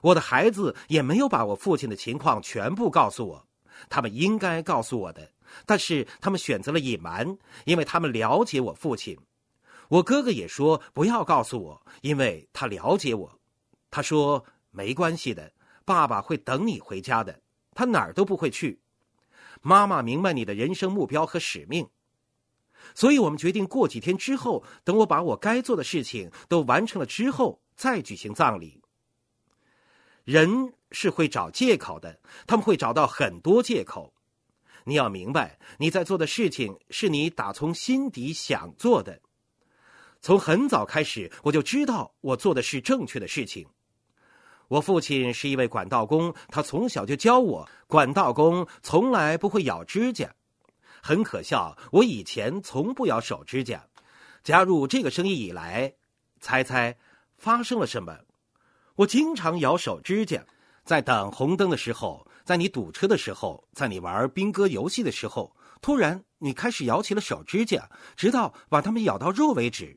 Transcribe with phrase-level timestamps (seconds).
[0.00, 3.46] 我的孩子也没有把我父亲的情况全部告诉我，
[3.88, 5.30] 他们应该告诉我的，
[5.66, 9.18] 但是他们选择了隐瞒，因为他们了解我父亲。
[9.88, 13.40] 我哥哥也说不要告诉我，因为他了解我。
[13.90, 15.50] 他说没关系的，
[15.84, 17.40] 爸爸会等你回家的，
[17.74, 18.80] 他哪儿都不会去。
[19.62, 21.88] 妈妈明白你的人生目标和使命，
[22.94, 28.80] 所以我们决定过几天之后，等我把我该做的事情都完成了之后，再举行葬礼。
[30.28, 34.12] 人是会找借口的，他们会找到很多借口。
[34.84, 39.22] 你要明白，你在做的事情是你打从心底想做的。
[40.20, 43.66] 从很早开始，我就知道我做的是正确的事情。
[44.68, 50.30] 我父亲是一位管道工，他从小就教我，管道工从来不会咬指甲。
[51.02, 53.82] 很可笑，我以前从不咬手指甲。
[54.44, 55.94] 加入这个生意以来，
[56.38, 56.98] 猜猜
[57.38, 58.18] 发生了什么？
[58.98, 60.44] 我经常咬手指甲，
[60.84, 69.96] 在等红灯的时候，在你堵车的时候，在你玩兵哥游戏的时候，突然你开始咬起了手指甲，直到把它们咬到肉为止。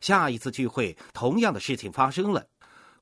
[0.00, 2.44] 下一次聚会，同样的事情发生了。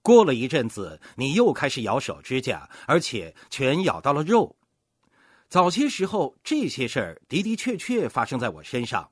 [0.02, 4.54] 过了一阵子，你又开始咬手指甲，而且全咬到了肉。
[5.48, 9.08] 早些时候，这些事儿的的确确发生在我身上。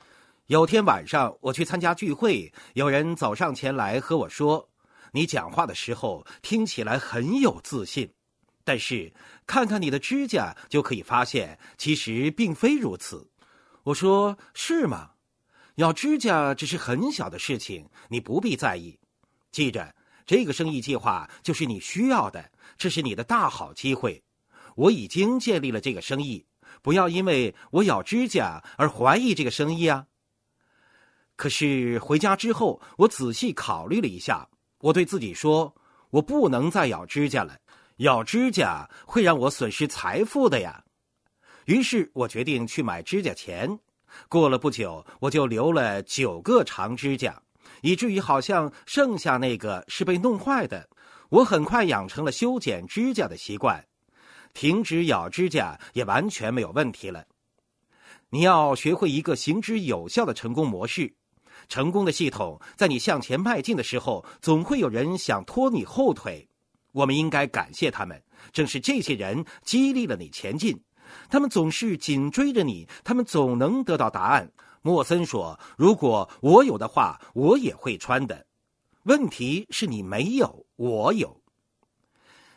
[0.49, 4.70] 有天晚上，我去参加聚会，有人走上前来和我说。
[5.13, 8.13] 你讲话的时候听起来很有自信，
[8.65, 9.13] 但是
[9.47, 13.31] 看看你的指甲就可以发现，其实并非如此。
[13.83, 15.11] 我说是吗？
[15.77, 18.99] 咬指甲只是很小的事情，你不必在意。
[19.51, 19.95] 记着，
[20.27, 24.23] 这个生意计划就是你需要的，这是你的大好机会。
[24.77, 26.45] 我已经建立了这个生意，
[26.83, 30.07] 不要因为我咬指甲而怀疑这个生意啊。
[31.35, 34.49] 可是回家之后，我仔细考虑了一下。
[34.81, 35.75] 我对自己说
[36.11, 37.57] ：“我不能再咬指甲了，
[37.99, 40.83] 咬指甲会让我损失财富的呀。”
[41.67, 43.79] 于是我决定去买指甲钳。
[44.29, 47.41] 过了不久，我就留了九个长指甲，
[47.83, 50.89] 以至于好像剩下那个是被弄坏的。
[51.29, 53.87] 我很快养成了修剪指甲的习惯，
[54.53, 57.25] 停止咬指甲也完全没有问题了。
[58.31, 61.15] 你要学会一个行之有效的成功模式。
[61.71, 66.47] 成功的系统，在你向前迈进的时候，总会有人想拖你后腿。
[66.93, 68.21] 我们应该感谢他们，
[68.53, 70.79] 正是这些人激励了你前进。
[71.29, 74.51] 他们总是紧追着你，他们总能得到答案。
[74.83, 78.45] 莫森说：“如果我有的话，我也会穿的。
[79.05, 81.41] 问题是你没有，我有。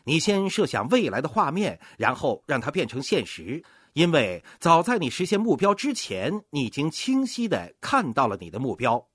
[0.02, 3.62] 你先设想未来的画面，然后让它变成现实。”
[3.94, 9.08] 因为早在你实现目标之前，你已经清晰的看到了你的目标。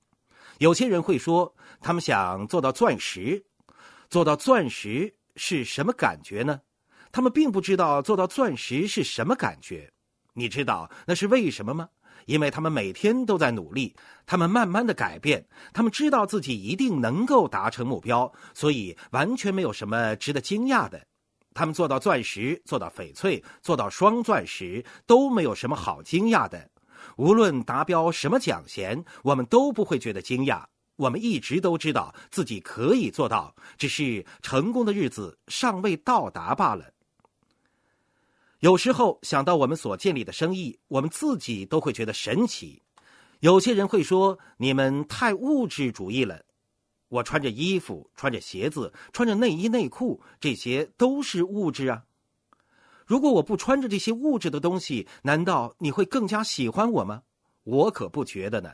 [0.60, 3.44] 有些人会说，他们想做到钻石，
[4.10, 6.62] 做到钻石是什么感觉呢？
[7.12, 9.92] 他们并不知道做到钻石是什么感觉。
[10.34, 11.90] 你知道那是为什么吗？
[12.26, 13.94] 因为他们每天都在努力，
[14.26, 21.06] 他们慢慢的改变，他们知道自己一定能够达成目标，所以完全没有什么值得惊讶的。
[21.54, 26.70] 他们做到钻石，做到翡翠，做到双钻石，都没有什么好惊讶的。
[27.18, 30.64] 无论达标什么奖衔，我们都不会觉得惊讶。
[30.96, 36.94] 我们一直都知道自己可以做到，只是成功的日子尚未到达罢了。
[38.60, 42.82] 有时候想到我们所建立的生意，我们自己都会觉得神奇。
[43.40, 46.44] 有些人会说：“你们太物质主义了。”
[47.10, 52.04] 我穿着衣服，穿着鞋子，穿着内衣内裤，这些都是物质啊。
[53.06, 57.24] 如果我不穿着这些物质的东西，难道你会更加喜欢我吗？
[57.64, 58.72] 我可不觉得呢。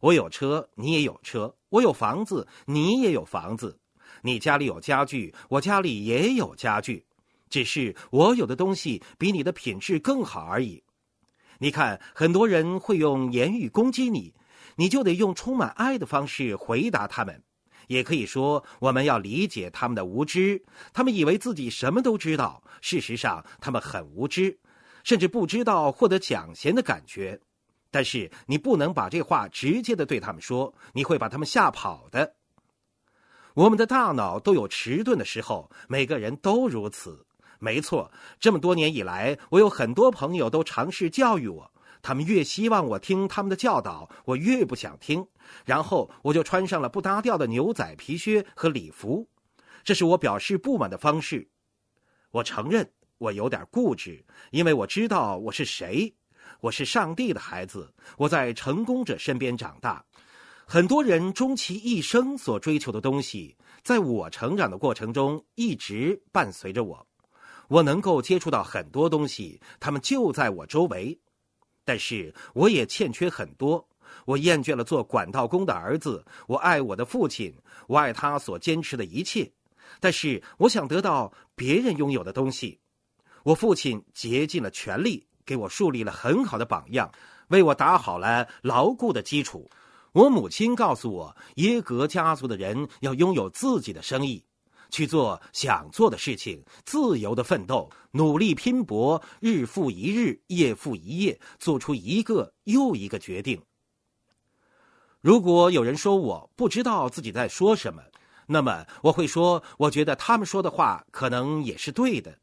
[0.00, 3.78] 我有车，你也有车；我有房子，你也有房子。
[4.22, 7.04] 你家里有家具，我家里也有家具，
[7.50, 10.82] 只是我有的东西比你的品质更好而已。
[11.58, 14.32] 你看，很多人会用言语攻击你，
[14.76, 17.42] 你就得用充满爱的方式回答他们。
[17.90, 20.62] 也可以说，我们要理解他们的无知。
[20.92, 24.56] 他们以为自己什么都知道，事实上他们很无知，
[25.02, 27.40] 甚至不知道获得奖衔的感觉。
[27.90, 32.36] 但是你不能把这话直接的对他们说，你会把他们吓跑的。
[33.54, 37.26] 我们的大脑都有迟钝的时候，每个人都如此。
[37.58, 41.72] 没错，这么多年以来，我有很多朋友都尝试教育我。
[42.02, 45.26] 他们越希望我听他们的教导，我越不想听。
[45.64, 49.28] 然后我就穿上了不搭调的牛仔皮靴和礼服，
[49.82, 51.48] 这是我表示不满的方式。
[52.30, 52.88] 我承认
[53.18, 56.14] 我有点固执，因为我知道我是谁。
[56.60, 60.04] 我是上帝的孩子，我在成功者身边长大。
[60.66, 67.06] 很多人终其一生所追求的东西，在我成长的过程中一直伴随着我。
[67.68, 71.18] 我能够接触到很多东西，他们就在我周围，
[71.90, 73.84] 但是我也欠缺很多。
[74.24, 77.52] 我厌倦了做管道工的儿子，我爱我的父亲，
[77.88, 79.50] 我爱他所坚持的一切，
[79.98, 82.78] 但是我想得到别人拥有的东西。
[83.42, 87.10] 我父亲竭尽了全力，给我树立了很好的榜样，
[87.48, 89.68] 为我打好了牢固的基础。
[90.12, 94.44] 我母亲告诉我，耶格家族的人要拥有自己的生意，
[94.90, 103.60] 去做想做的事情，自由的奋斗，努力拼搏，日复一日，夜复一夜，做出一个又一个决定。
[105.20, 108.02] 如果有人说我不知道自己在说什么，
[108.46, 112.38] 那么我会说，我觉得他们说的话可能也是对的。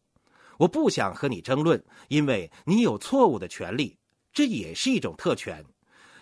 [0.58, 3.98] 我不想和你争论，因为你有错误的权利，
[4.32, 5.64] 这也是一种特权。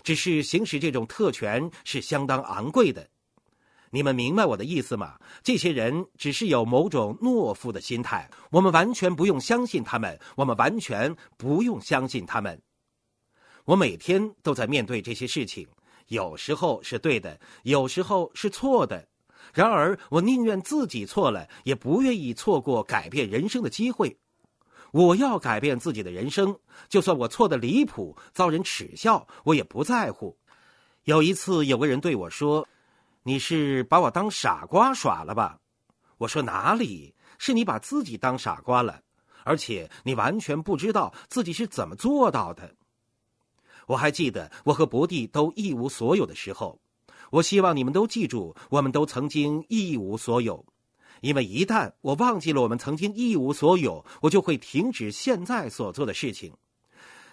[0.04, 3.10] 只是行使这种特权是相当昂贵的，
[3.96, 5.18] 你们明白我的意思吗？
[5.42, 12.62] 这些人只是有某种懦夫的心态，我们完全不用相信他们，我们完全不用相信他们。
[13.64, 15.66] 我每天都在面对这些事情，
[16.08, 19.08] 有时候是对的，有时候是错的。
[19.54, 24.18] 然而，我宁愿自己错了，也不愿意错过改变人生的机会。
[24.92, 26.54] 我要改变自己的人生，
[26.90, 30.38] 就算我错的离谱，遭人耻笑，我也不在乎。
[31.06, 32.68] 有一次，有个人对我说
[33.28, 35.60] ：“你是把我当傻瓜耍了吧？”
[36.20, 39.02] 我说：“哪里是你把自己当傻瓜了？
[39.44, 42.76] 而且你完全不知道自己是怎么做到的。”
[43.88, 46.80] 我还记得我和伯蒂都一无所有的时候，
[47.32, 50.64] 我希望你们都记住，我们都曾经一无所有。
[51.22, 56.54] 因为一旦我忘记了我们曾经一无所有，我就会停止现在所做的事情，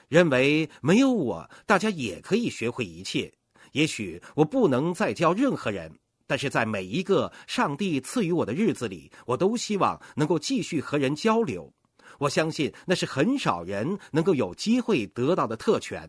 [0.09, 3.33] 认为没有我，大家也可以学会一切。
[3.73, 5.93] 也许我不能再教任何人，
[6.27, 11.73] 但是在每一个上帝赐予我的日子里，我都希望能够继续和人交流。
[12.19, 16.09] 我相信那是很少人能够有机会得到的特权。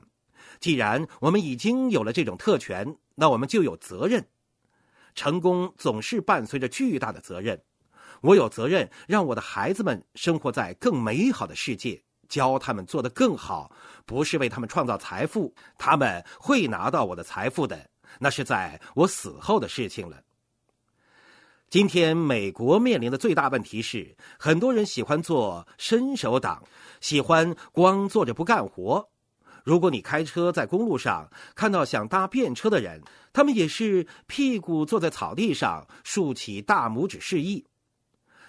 [0.60, 4.24] 既然我们已经有了这种特权，那我们就有责任。
[5.16, 7.60] 成功总是伴随着巨大的责任。
[8.22, 13.72] 我有责任让我的孩子们生活在更美好的世界，教他们做得更好，
[14.06, 17.90] 不是为他们创造财富，他们会拿到我的财富的，
[18.20, 20.22] 那是在我死后的事情了。
[21.70, 26.64] 今天美国面临的最大问题是，很多人喜欢做伸手党，
[27.02, 29.10] 喜欢光坐着不干活。
[29.64, 37.66] 如果你开车在公路上看到想搭便车的人，他们也是屁股坐在草地上，竖起大拇指示意。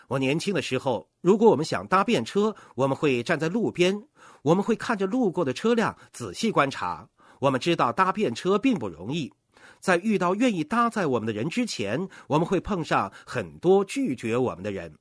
[0.09, 4.07] 我年轻的时候，如果我们想搭便车，我们会站在路边，
[4.43, 7.09] 我们会看着路过的车辆仔细观察。
[7.41, 9.33] 我们知道搭便车并不容易，
[9.81, 14.95] 在遇到愿意搭载我们的人之前，我们会碰上很多拒绝我们的人。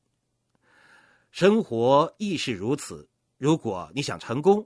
[1.32, 3.08] 生活亦是如此。
[3.38, 4.66] 如果你想成功，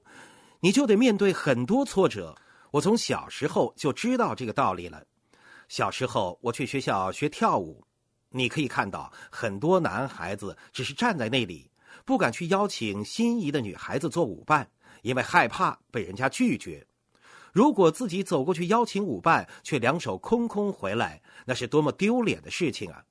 [0.59, 2.35] 你就得面对很多挫折。
[2.71, 5.01] 我从小时候就知道这个道理了。
[5.69, 7.86] 小时候我去学校学跳舞。
[8.37, 11.69] 你可以看到很多男孩子只是站在那里，
[12.05, 14.69] 不敢去邀请心仪的女孩子做舞伴，
[15.01, 16.85] 因为害怕被人家拒绝。
[17.51, 23.03] 如果自己走过去邀请舞伴，却两手空空回来，那是多么丢脸的事情啊！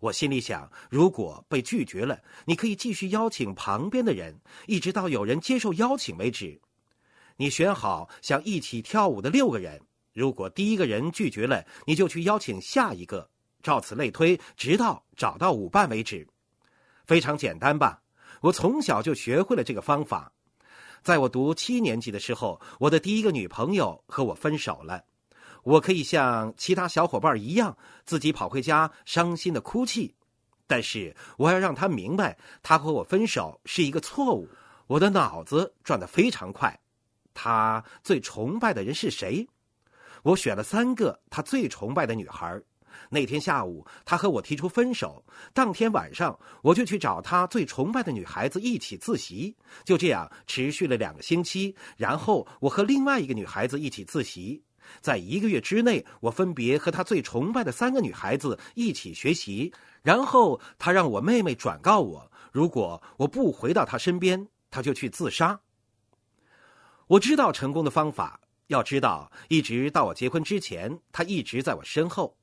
[0.00, 6.60] 我心里想，如果被拒绝了，你可以继续邀请旁边的人，一直到有人接受邀请为止。
[7.36, 9.80] 你选好想一起跳舞的六个人，
[10.12, 13.30] 如果第一个人拒绝了，你就去邀请下一个。
[13.64, 16.28] 照此类推，直到找到舞伴为止，
[17.06, 18.02] 非常简单吧？
[18.42, 20.30] 我从小就学会了这个方法。
[21.02, 25.02] 在我读七年级的时候，我的第一个女朋友和我分手了。
[25.62, 30.14] 我可以像其他小伙伴一样，自己跑回家伤心的哭泣，
[30.66, 34.46] 但是我要让她明白，她和我分手是一个错误。
[34.86, 36.78] 我的脑子转得非常快。
[37.32, 39.48] 她最崇拜的人是谁？
[40.22, 42.60] 我选了三个她最崇拜的女孩。
[43.10, 45.24] 那天下午，他和我提出分手。
[45.52, 49.56] 当天晚上，我就去找他最崇拜的女孩子一起自习。
[49.84, 51.74] 就这样持续了两个星期。
[51.96, 54.62] 然后，我和另外一个女孩子一起自习。
[55.00, 59.72] 在一个月之内，我分别和他最崇拜的三个女孩子一起学习。
[60.02, 65.58] 然后，他让我妹妹转告我，如果我不回到他身边，他就去自杀。
[67.06, 68.40] 我知道成功的方法。
[68.68, 72.34] 要知道，一直到我结婚之前，他一直在我身后。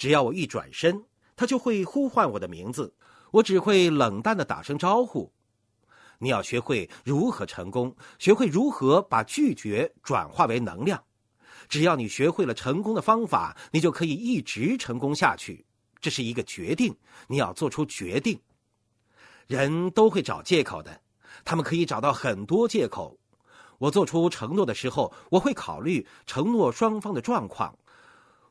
[0.00, 1.04] 只要我一转身，
[1.36, 2.94] 他就会呼唤我的名字，
[3.32, 5.30] 我只会冷淡的打声招呼。
[6.18, 11.04] 你要学会如何成功，学会如何把拒绝转化为能量。
[11.68, 15.66] 只要你学会了成功的方法，你就可以一直成功下去。
[16.00, 16.96] 这是一个决定，
[17.28, 18.40] 你要做出决定。
[19.48, 20.98] 人都会找借口的，
[21.44, 23.18] 他们可以找到很多借口。
[23.76, 27.76] 我做出承诺的时候，我会考虑承诺双方的状况。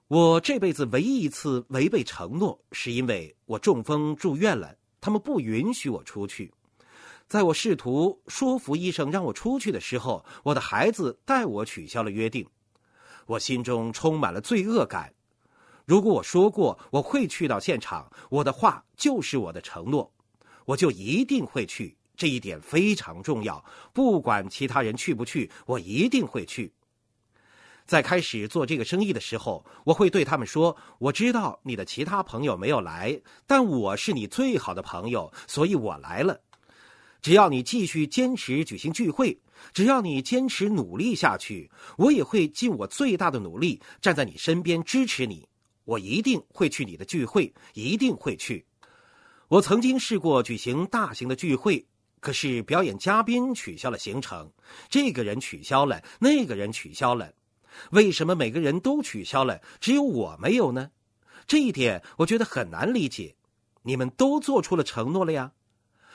[0.09, 6.51] 我这辈子唯一一次违背承诺，是因为我中风住院了，他们不允许我出去。
[7.27, 12.43] 在我试图说服医生让我出去的时候，我的孩子代我取消了约定。
[13.27, 15.13] 我心中充满了罪恶感。
[15.85, 20.11] 如果我说过我会去到现场，我的话就是我的承诺，
[20.65, 21.95] 我就一定会去。
[22.17, 23.63] 这一点非常重要。
[23.93, 26.73] 不管其他人去不去，我一定会去。
[27.89, 36.39] 在开始做这个生意的时候，我会对他们说：“我知道你的其他朋友没有来，但我是你最好的朋友，所以我来了。”
[37.19, 39.35] 只要你继续坚持举行聚会，
[39.73, 41.67] 只要你坚持努力下去，
[41.97, 45.49] 我也会尽我最大的努力站在你身边支持你。
[45.83, 48.63] 我一定会去你的聚会，一定会去。
[49.47, 51.83] 我曾经试过举行大型的聚会，
[52.19, 54.47] 可是表演嘉宾取消了行程，
[54.87, 57.33] 这个人取消了，那个人取消了。
[57.91, 60.91] 为什么每个人都取消了，只有我没有呢？
[61.47, 63.35] 这一点我觉得很难理解。
[63.83, 65.51] 你们都做出了承诺了呀。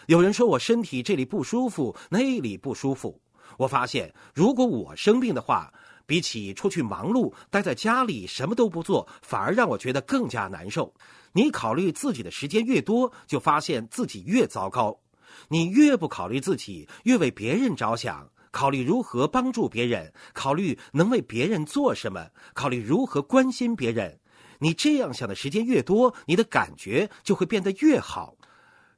[0.07, 3.21] 有人说我身体这里不舒服，那里不舒服。
[3.57, 5.73] 我发现，如果我生病的话，
[6.07, 10.93] 比起出去忙碌，待在家里什么都不做，反而让我觉得更加难受。
[11.33, 15.01] 你考虑自己的时间越多，就发现自己越糟糕。
[15.49, 24.21] 你越不考虑自己，越为别人着想，考虑如何帮助别人，考虑能为别人做什么，考虑如何关心别人。
[24.61, 28.37] 你这样想的时间越多，你的感觉就会变得越好。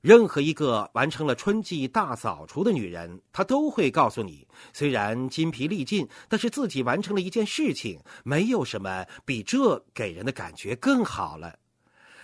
[0.03, 11.59] 任何一个完成了春季大扫除的女人，她都会告诉你，虽然筋疲力尽，但是自己完成了一件事情，没有什么比这给人的感觉更好了。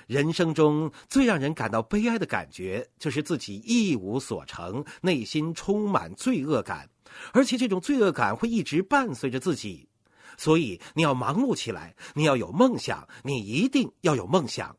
[0.06, 6.88] 人生中最让人感到悲哀的感觉，就是自己一无所成，内心充满罪恶感，
[7.32, 9.88] 而且这种罪恶感会一直伴随着自己。
[10.36, 14.76] 所以，你要忙碌起来，你要有梦想，你一定要有梦想。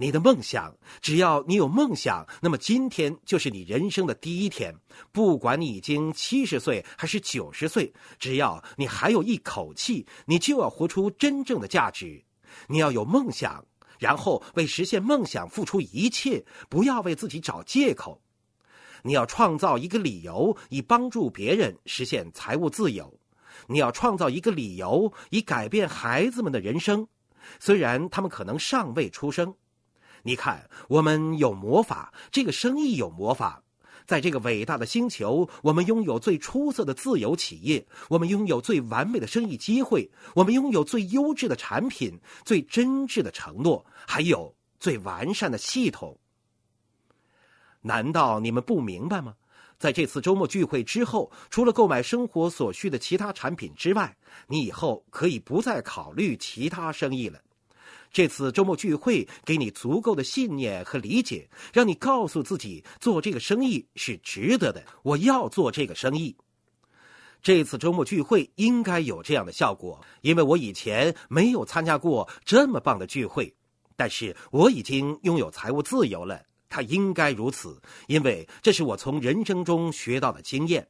[0.00, 4.72] 你的梦想，只要你有梦想，那么今天就是你人生的第一天。
[5.10, 12.22] 不管你已经七十岁还是九十岁，只要你还有一口气，你就要活出真正的价值。
[12.68, 13.64] 你要有梦想，
[13.98, 18.20] 然后为实现梦想付出一切，不要为自己找借口。
[19.02, 23.18] 你要创造一个理由，以帮助别人实现财务自由。
[23.66, 27.06] 你要创造一个理由，以改变孩子们的人生，
[27.60, 29.54] 虽然他们可能尚未出生。
[30.22, 33.62] 你看，我们有魔法，这个生意有魔法，
[34.08, 46.18] 在这个伟大的星球，我们拥有最出色的自由企业，我们拥有最完美的生意机会，我们拥有最优质的产品，最真挚的承诺，还有最完善的系统。
[47.82, 49.34] 难道你们不明白吗？
[49.78, 57.38] 在这次周末聚会之后，除了购买生活所需的其他产品之外，你以后可以不再考虑其他生意了。
[58.10, 64.84] 这次周末聚会给你足够的信念和理解，让你告诉自己做这个生意是值得的。
[65.02, 66.36] 我要做这个生意。
[67.40, 73.54] 这次周末聚会应该有这样的效果，因为我以前没有参加过这么棒的聚会。
[73.94, 80.88] 但是我已经拥有财务自由了，它应该如此，因为这是我从人生中学到的经验。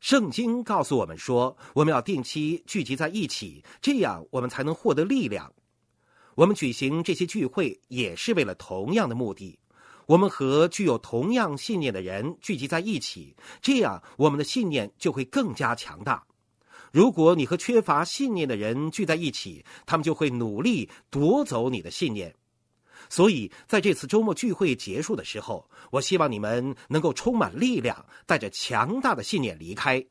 [0.00, 5.52] 圣经告诉我们说，我们要定期聚集在一起，这样我们才能获得力量。
[6.34, 9.58] 我们举行这些聚会也是为了同样的目的。
[10.06, 16.24] 我们和具有同样信念的人聚集在一起，这样我们的信念就会更加强大。
[16.90, 22.34] 如果你和缺乏信念的人聚在一起，他们就会努力夺走你的信念。
[23.08, 30.04] 所以，在这次周末聚会结束的时候，我希望你们能够充满力量，带着强大的信念离开。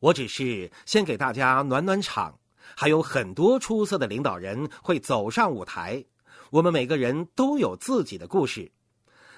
[0.00, 2.38] 我只是先给大家暖暖场。
[2.76, 6.04] 还有很多出色的领导人会走上舞台，
[6.50, 8.70] 我们每个人都有自己的故事。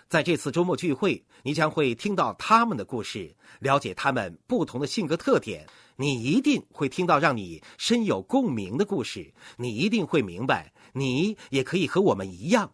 [0.08, 5.66] 在这次周末聚会，你将会听到他们的故事，了解他们不同的性格特点。
[5.96, 12.70] 你一定会听到让你深有共鸣的故事，你一定会明白，你也可以和我们一样。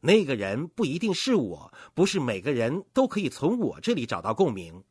[0.00, 4.82] 那个人不一定是我，不是每个人都可以从我这里找到共鸣。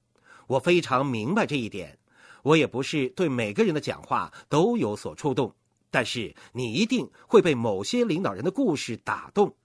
[0.48, 2.00] 我非常明白这一点。
[2.46, 5.56] 我也不是对每个人的讲话都有所触动，
[5.90, 9.56] 但是你一定会被某些领导人的故事打动。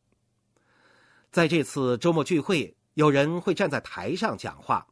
[1.31, 4.87] 在这次周末聚会，有人会站在台上讲话，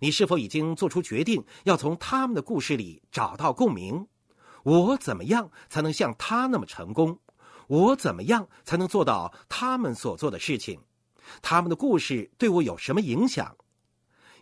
[0.00, 4.08] 你是否已经做出决定，要从他们的故事里找到共鸣？
[4.64, 7.20] 我怎么样才能像他那么成功？
[7.68, 10.80] 我怎么样才能做到他们所做的事情？
[11.40, 13.56] 他们的故事对我有什么影响？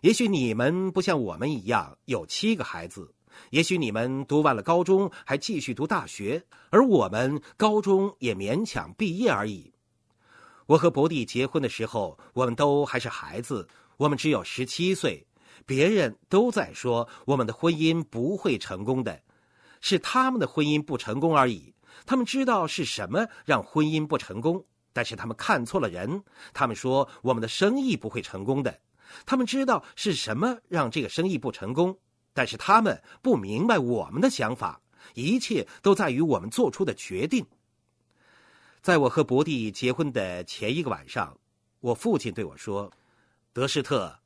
[0.01, 3.13] 也许你们不像我们一样有七个孩子，
[3.49, 9.73] 也许你们读完了高中还继续读大学，而我们高中也勉强毕业而已。
[10.67, 15.25] 我和伯弟结婚的时候，我们都还是孩子，我们只有十七岁。
[15.65, 19.19] 别人都在说我们的婚姻不会成功的，
[19.81, 21.73] 是他们的婚姻不成功而已。
[22.05, 24.63] 他们知道是什么让婚姻不成功，
[24.93, 26.23] 但是他们看错了人。
[26.53, 28.79] 他们说我们的生意不会成功的，
[29.25, 31.97] 他们知道是什么让这个生意不成功，
[32.33, 34.81] 但是他们不明白我们的想法。
[35.13, 37.45] 一切都在于我们做出的决定。
[38.81, 41.37] 在我和伯蒂结婚的前一个晚上，
[41.79, 42.91] 我父亲对我说
[43.53, 44.19] ：“德施特，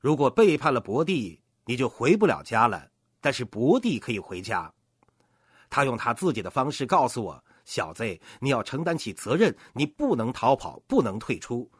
[0.00, 2.90] 如果背叛了伯蒂，你就回不了家了。
[3.20, 4.72] 但是伯蒂可以回家。”
[5.70, 8.04] 他用他自己的方式告诉我：“小子，
[8.40, 11.70] 你要承担起责任，你不能逃跑，不能退出，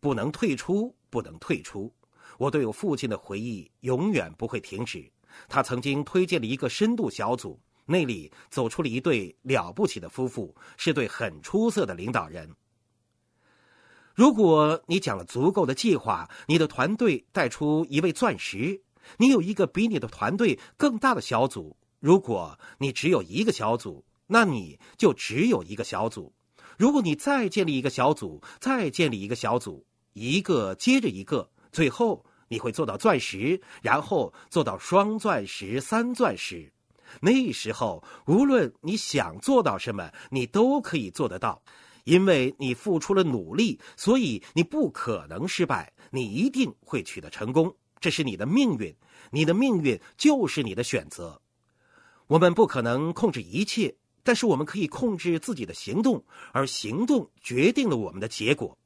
[0.00, 1.88] 不能退出，不能退出。”
[2.36, 5.08] 我对我父亲的回忆永远不会停止。
[5.48, 7.60] 他曾经推荐了一个深度小组。
[7.86, 12.50] 那里走出了一对了不起的夫妇，是对很出色的领导人。
[14.14, 18.80] 如果你讲了足够的计划，你的团队带出一位钻石，
[19.18, 21.76] 你有一个比你的团队更大的小组。
[22.00, 26.32] 如果你只有一个小组，那你就只有一个小组。
[26.78, 36.72] 如果你再建立一个小组，再建立一个小组，一个接着一个，最后你会做到钻石，然后做到双钻石、三钻石。
[37.20, 41.62] 那时候，无论你想做到什么，你都可以做得到，
[42.04, 47.74] 因为你付出了努力，所以你不可能失败，你一定会取得成功。
[48.00, 48.94] 这是你的命运，
[49.30, 51.40] 你的命运就是你的选择。
[52.26, 58.76] 我们不可能控制一切，但是我们可以控制自己的行动，而行动决定了我们的结果。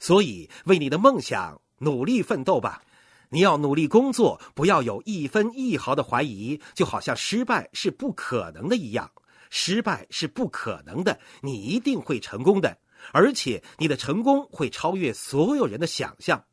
[0.00, 2.82] 所以，为你的梦想努力奋斗吧。
[3.30, 9.10] 你要努力工作，不要有一分一毫的怀疑，就好像失败是不可能的一样。
[9.50, 12.76] 失败是不可能的，你一定会成功的，
[13.12, 16.44] 而且你的成功会超越所有人的想象。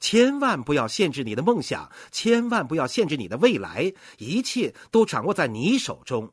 [0.00, 6.32] 千万不要限制你的梦想，千万不要限制你的未来，一切都掌握在你手中。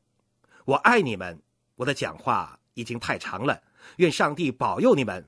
[0.66, 1.40] 我爱你们，
[1.76, 3.62] 我的讲话已经太长了，
[3.98, 5.28] 愿上帝保佑你们，